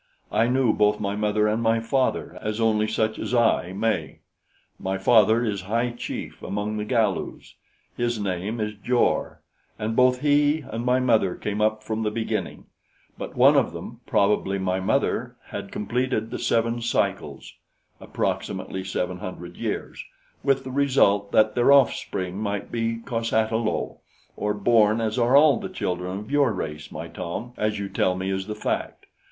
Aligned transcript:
I 0.31 0.47
knew 0.47 0.73
both 0.73 0.99
my 0.99 1.15
mother 1.15 1.47
and 1.47 1.61
my 1.61 1.79
father, 1.79 2.39
as 2.41 2.59
only 2.59 2.87
such 2.87 3.19
as 3.19 3.35
I 3.35 3.71
may. 3.71 4.21
My 4.79 4.97
father 4.97 5.45
is 5.45 5.61
high 5.61 5.91
chief 5.91 6.41
among 6.41 6.77
the 6.77 6.85
Galus. 6.87 7.53
His 7.95 8.19
name 8.19 8.59
is 8.59 8.73
Jor, 8.83 9.43
and 9.77 9.95
both 9.95 10.21
he 10.21 10.61
and 10.67 10.83
my 10.83 10.99
mother 10.99 11.35
came 11.35 11.61
up 11.61 11.83
from 11.83 12.01
the 12.01 12.09
beginning; 12.09 12.65
but 13.15 13.35
one 13.35 13.55
of 13.55 13.73
them, 13.73 14.01
probably 14.07 14.57
my 14.57 14.79
mother, 14.79 15.35
had 15.49 15.71
completed 15.71 16.31
the 16.31 16.39
seven 16.39 16.81
cycles" 16.81 17.53
(approximately 17.99 18.83
seven 18.83 19.19
hundred 19.19 19.55
years), 19.55 20.03
"with 20.43 20.63
the 20.63 20.71
result 20.71 21.31
that 21.31 21.53
their 21.53 21.71
offspring 21.71 22.39
might 22.39 22.71
be 22.71 22.97
cos 22.97 23.31
ata 23.31 23.55
lo, 23.55 23.99
or 24.35 24.55
born 24.55 24.99
as 24.99 25.19
are 25.19 25.35
all 25.37 25.57
the 25.59 25.69
children 25.69 26.17
of 26.17 26.31
your 26.31 26.51
race, 26.53 26.91
my 26.91 27.07
Tom, 27.07 27.53
as 27.55 27.77
you 27.77 27.87
tell 27.87 28.15
me 28.15 28.31
is 28.31 28.47
the 28.47 28.55
fact. 28.55 29.05